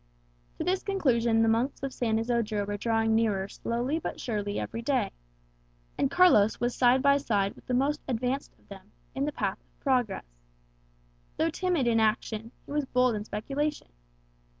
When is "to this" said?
0.57-0.81